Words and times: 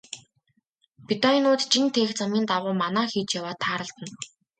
Бедоинууд 1.07 1.61
жин 1.71 1.85
тээх 1.95 2.11
замын 2.19 2.43
дагуу 2.51 2.73
манаа 2.83 3.07
хийж 3.11 3.29
яваад 3.39 3.57
тааралдана. 3.63 4.15